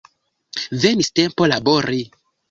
Venis 0.85 1.09
tempo 1.19 1.49
labori. 1.51 1.99